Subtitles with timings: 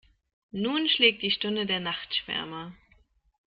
[0.51, 2.73] Nun schlägt die Stunde der Nachtschwärmer.